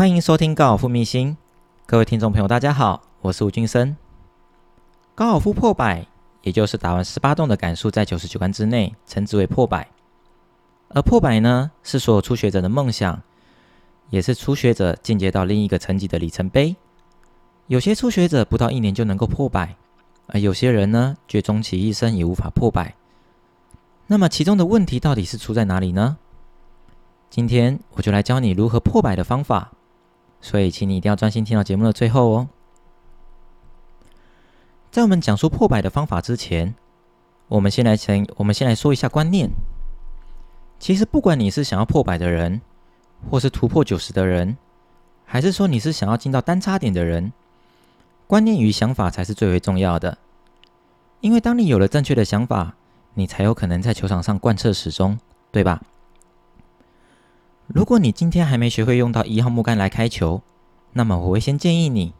[0.00, 1.36] 欢迎收听高尔夫秘辛，
[1.84, 3.94] 各位听众朋友，大家好，我是吴俊生。
[5.14, 6.06] 高尔夫破百，
[6.40, 9.86] 也就是打完十八洞的杆数在九十九杆之内，称之为破百。
[10.88, 13.20] 而破百呢，是所有初学者的梦想，
[14.08, 16.74] 也是初学者进阶到另一个层级的里程碑。
[17.66, 19.76] 有些初学者不到一年就能够破百，
[20.28, 22.94] 而有些人呢，却终其一生也无法破百。
[24.06, 26.16] 那么其中的问题到底是出在哪里呢？
[27.28, 29.72] 今天我就来教你如何破百的方法，
[30.40, 32.48] 所以请你一定要专心听到节目的最后哦。
[34.90, 36.74] 在我们讲述破百的方法之前，
[37.48, 39.50] 我们先来先我们先来说一下观念。
[40.78, 42.60] 其实不管你是想要破百的人，
[43.30, 44.56] 或是突破九十的人，
[45.24, 47.32] 还是说你是想要进到单差点的人，
[48.26, 50.18] 观念与想法才是最为重要的。
[51.20, 52.74] 因为当你有了正确的想法，
[53.14, 55.18] 你才有可能在球场上贯彻始终，
[55.52, 55.82] 对吧？
[57.72, 60.42] 如果你今天还没学会用到一号木杆来开球，
[60.92, 62.12] 那么我会先建议你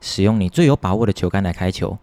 [0.00, 1.96] 使用你最有把握的球杆来开球。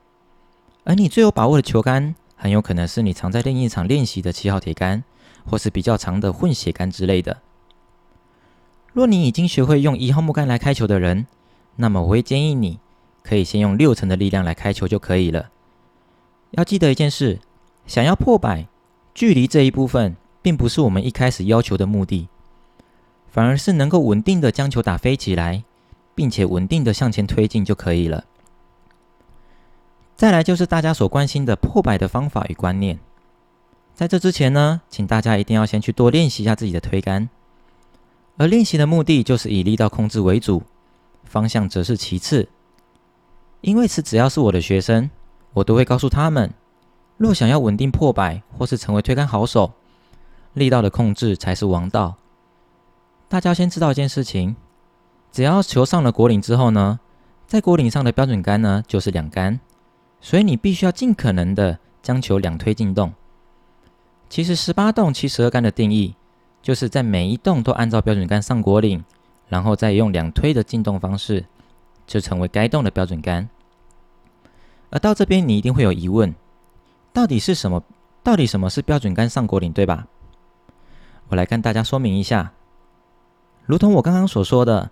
[0.85, 5.03] 而你最有把握的球杆，很有可能是你常在另一场练习的七号铁杆，
[5.45, 7.41] 或是比较长的混血杆之类的。
[8.93, 11.27] 若你已经学会用一号木杆来开球的人，
[11.75, 12.79] 那么我会建议你
[13.21, 15.49] 可以先用六成的力量来开球就可以了。
[16.51, 17.41] 要记得一件事：
[17.85, 18.65] 想要破百，
[19.13, 22.29] 距离这一部分并不是我们一开始要求的目的。
[23.33, 25.63] 反而是能够稳定的将球打飞起来，
[26.13, 28.25] 并且稳定的向前推进就可以了。
[30.15, 32.99] 再来就是大家所关心的破百的方法与观念。
[33.95, 37.27] 在这之前呢，请大家一定要先去多练习一下自己的推杆，
[38.37, 40.61] 而练习的目的就是以力道控制为主，
[41.23, 42.47] 方向则是其次。
[43.61, 45.09] 因为此，只要是我的学生，
[45.53, 46.53] 我都会告诉他们，
[47.17, 49.71] 若想要稳定破百或是成为推杆好手，
[50.53, 52.17] 力道的控制才是王道。
[53.27, 54.55] 大家先知道一件事情：
[55.31, 56.99] 只要球上了果岭之后呢，
[57.47, 59.59] 在果岭上的标准杆呢就是两杆，
[60.21, 63.13] 所以你必须要尽可能的将球两推进洞。
[64.29, 66.15] 其实十八洞七十二杆的定义，
[66.61, 69.03] 就是在每一洞都按照标准杆上果岭，
[69.47, 71.45] 然后再用两推的进洞方式，
[72.05, 73.49] 就成为该洞的标准杆。
[74.91, 76.33] 而到这边你一定会有疑问：
[77.11, 77.83] 到底是什么？
[78.23, 80.07] 到底什么是标准杆上果岭，对吧？
[81.29, 82.53] 我来跟大家说明一下。
[83.65, 84.91] 如同我刚刚所说的，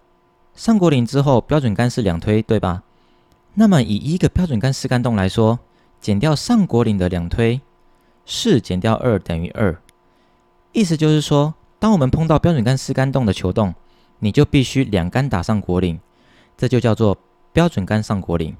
[0.55, 2.83] 上果岭之后标准杆是两推，对吧？
[3.53, 5.59] 那么以一个标准杆四杆洞来说，
[5.99, 7.59] 减掉上果岭的两推，
[8.25, 9.77] 四减掉二等于二。
[10.71, 13.75] 意思就是说，当我们碰到标准杆四杆洞的球洞，
[14.19, 15.99] 你就必须两杆打上果岭，
[16.55, 17.17] 这就叫做
[17.51, 18.55] 标准杆上果岭。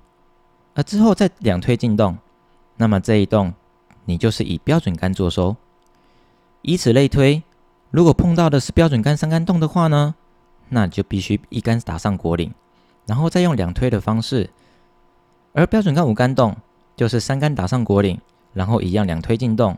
[0.73, 2.17] 而之后再两推进洞，
[2.75, 3.53] 那么这一洞
[4.03, 5.55] 你就是以标准杆做收，
[6.63, 7.41] 以此类推。
[7.91, 10.16] 如果碰到的是标准杆三杆洞的话呢，
[10.69, 12.53] 那就必须一杆打上果岭，
[13.06, 14.47] 然后再用两推的方式；
[15.52, 16.56] 而标准杆五杆洞
[16.96, 18.19] 就是三杆打上果岭，
[18.53, 19.78] 然后一样两推进洞。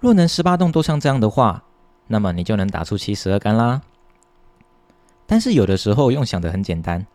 [0.00, 1.64] 若能十八洞都像这样的话，
[2.06, 3.82] 那么你就能打出七十二杆啦。
[5.26, 7.06] 但是有的时候用想的很简单，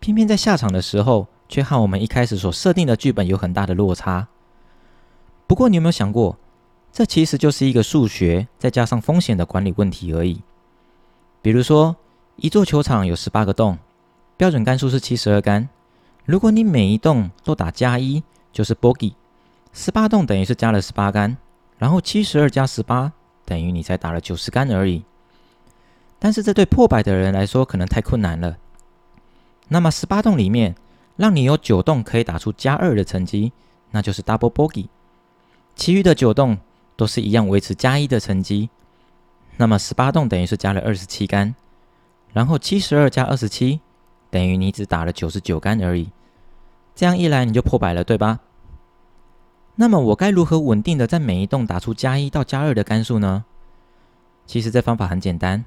[0.00, 4.26] 偏偏在下场的时候却和我们一开始所设定的剧本有很大的落差。
[5.46, 6.36] 不过你有没有想过？
[6.92, 10.42] 这其实就是一个数学再加上风险的管理问题而已。
[11.40, 11.96] 比如说，
[12.36, 13.78] 一座球场有十八个洞，
[14.36, 15.70] 标准杆数是七十二杆。
[16.26, 18.22] 如果你每一洞都打加一，
[18.52, 19.14] 就是 bogey，
[19.72, 21.34] 十八洞等于是加了十八杆，
[21.78, 23.10] 然后七十二加十八
[23.46, 25.02] 等于你才打了九十杆而已。
[26.18, 28.58] 但是这对破百的人来说可能太困难了。
[29.68, 30.74] 那么十八洞里面，
[31.16, 33.52] 让你有九洞可以打出加二的成绩，
[33.92, 34.88] 那就是 double bogey。
[35.74, 36.58] 其余的九洞。
[37.02, 38.70] 都是一样维持加一的成绩，
[39.56, 41.52] 那么十八洞等于是加了二十七杆，
[42.32, 43.80] 然后七十二加二十七
[44.30, 46.12] 等于你只打了九十九杆而已。
[46.94, 48.38] 这样一来你就破百了，对吧？
[49.74, 53.44] 那么我该如何稳定的在每一洞打出加一到加二的杆数呢？
[54.46, 55.64] 其实这方法很简单，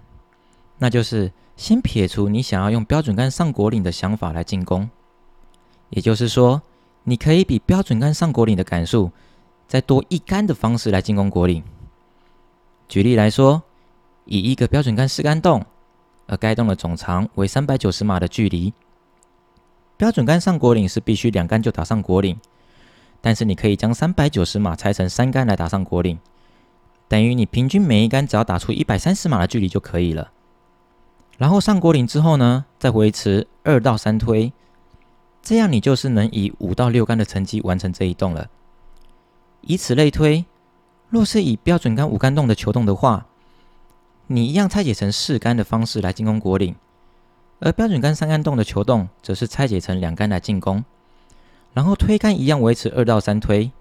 [0.77, 4.89] 那就是先撇除你想要用标准杆上果岭的想法来进攻，
[5.89, 6.61] 也就是说，
[7.03, 9.11] 你可以比标准杆上果岭的杆数。
[9.67, 11.63] 再多一杆的方式来进攻果岭。
[12.87, 13.63] 举例来说，
[14.25, 15.65] 以一个标准杆四杆洞，
[16.27, 18.73] 而该洞的总长为三百九十码的距离，
[19.97, 22.39] 标准杆上果岭是必须两杆就打上果岭。
[23.21, 26.19] 但是你可以将三百九十码拆成三杆来打上果岭，
[27.07, 30.31] 等于你平均每一杆只要打出一百三十码的距离就可以了。
[31.39, 34.53] 然后上果岭之后呢，再维持二到三推，
[35.41, 38.47] 这样你就是能以五到六杆的成绩完成这一洞了。
[39.65, 40.45] 以此类推，
[41.09, 43.25] 若是以标准杆五杆洞的球洞的话，
[44.27, 46.75] 你一样拆解成四杆的方式来进攻果岭，
[47.59, 50.85] 而标准杆三杆洞的球洞则是拆解成两杆来进攻，
[51.73, 53.71] 然后推杆一样维持二到三推，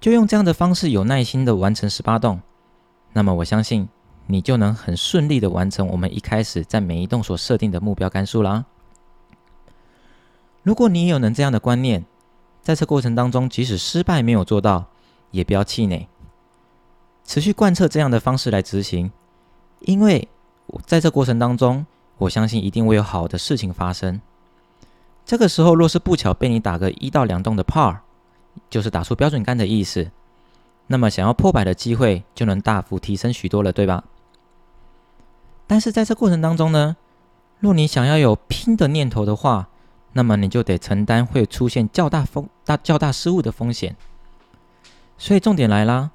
[0.00, 2.40] 就用这样的方式有耐心的完成十八洞，
[3.14, 3.88] 那么我相信
[4.26, 8.66] 你就能很顺利的完成我们一开始在每一洞所设定的目标杆数啦。
[10.62, 12.04] 如果你也有能这样的观念，
[12.68, 14.84] 在这过程当中，即使失败没有做到，
[15.30, 16.06] 也不要气馁，
[17.24, 19.10] 持续贯彻这样的方式来执行，
[19.80, 20.28] 因为
[20.84, 21.86] 在这过程当中，
[22.18, 24.20] 我相信一定会有好的事情发生。
[25.24, 28.00] 这个时候，若是不巧被你打个一到两洞的 par，
[28.68, 30.10] 就是打出标准杆的意思，
[30.88, 34.04] 那么想要破百的机会就能大幅提升许多了，对吧？
[35.66, 36.98] 但是在这过程当中呢，
[37.60, 39.70] 若你想要有拼的念头的话，
[40.12, 43.96] 那么你就得承担会出现较大风大较大失误的风险。
[45.16, 46.10] 所以重点来啦，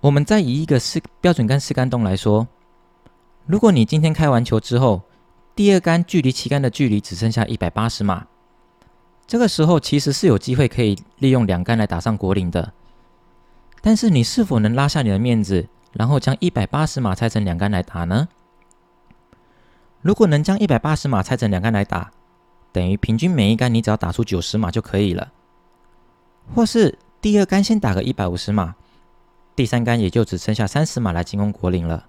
[0.00, 2.46] 我们再以一个四标准杆四杆洞来说，
[3.46, 5.02] 如果你今天开完球之后，
[5.54, 8.26] 第二杆距离旗杆的距离只剩下一百八十码，
[9.26, 12.72] 这个时候其实是有机会可以利用两杆来打上果岭的。
[13.80, 18.28] 但是你是否能拉下你的面子，然后将一百八十码拆成两杆来打呢？
[20.00, 22.10] 如果能将一百八十码拆成两杆来打，
[22.72, 25.30] 等于平均每一杆你只要打出九十码就可以了，
[26.54, 28.74] 或是第二杆先打个一百五十码，
[29.54, 32.06] 第三杆也就只剩下三十码来进攻国林了。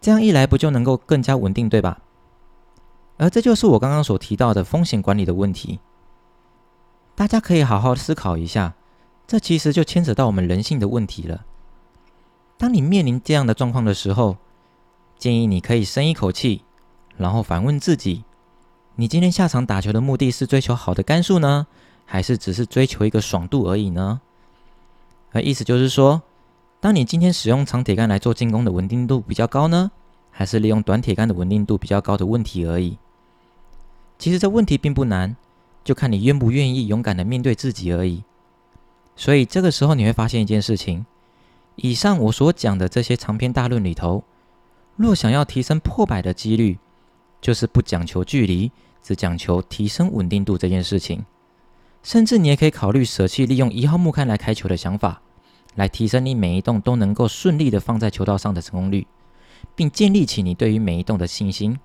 [0.00, 2.02] 这样一来不就能够更加稳定，对吧？
[3.16, 5.80] 而这就是我刚刚所提到的风险管理的问题。
[7.14, 8.74] 大家可以好好思考一下，
[9.26, 11.44] 这其实就牵扯到我们人性的问题了。
[12.56, 14.36] 当你面临这样的状况的时候，
[15.18, 16.64] 建议你可以深一口气，
[17.16, 18.24] 然后反问自己。
[19.00, 21.66] 你今天下场打球的目的是追求好的杆数呢，
[22.04, 24.20] 还是只是追求一个爽度而已呢？
[25.32, 26.20] 而意思就是说，
[26.80, 29.90] 当你今天使用长铁杆来做进攻的稳定度比较高呢，
[30.30, 32.98] 还是利用短铁杆的稳定度比较高的问题而已。
[34.18, 35.34] 其实这问题并不难，
[35.82, 38.22] 就看你愿不愿意勇敢的面对自己而已。
[39.16, 41.06] 所以这个时候你会发现一件事情：
[41.76, 44.24] 以上我所讲的这些长篇大论里头，
[44.96, 46.78] 若想要提升破百的几率，
[47.40, 48.70] 就是不讲求距离。
[49.02, 51.24] 只讲求提升稳定度这件事情，
[52.02, 55.22] 甚至你也可以考虑舍弃利用一号木杆来开球的想法，
[55.74, 59.06] 来提升你每一洞都能够顺利的放在球道上的成功率，
[59.74, 61.78] 并建立起你对于每一洞的信心。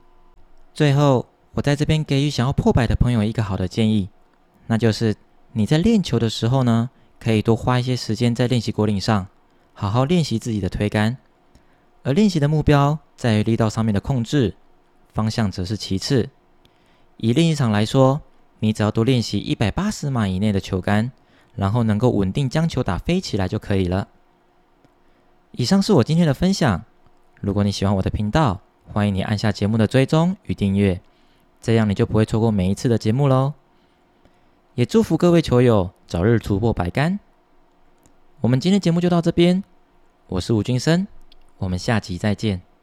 [0.73, 4.09] 最后，我在这边给予想要破百的朋友一个好的建议，
[4.67, 5.15] 那就是
[5.53, 6.89] 你在练球的时候呢，
[7.19, 9.27] 可以多花一些时间在练习果岭上，
[9.73, 11.17] 好好练习自己的推杆，
[12.03, 14.55] 而练习的目标在于力道上面的控制，
[15.13, 16.29] 方向则是其次。
[17.17, 18.21] 以练习场来说，
[18.59, 21.11] 你只要多练习一百八十码以内的球杆，
[21.55, 24.07] 然后能够稳定将球打飞起来就可以了。
[25.51, 26.83] 以上是我今天的分享。
[27.39, 28.59] 如果你喜欢我的频道，
[28.91, 30.99] 欢迎你按下节目的追踪与订阅，
[31.61, 33.53] 这样你就不会错过每一次的节目喽。
[34.73, 37.19] 也祝福各位球友早日突破百杆。
[38.41, 39.63] 我们今天节目就到这边，
[40.27, 41.07] 我是吴俊生，
[41.57, 42.74] 我们下集再见。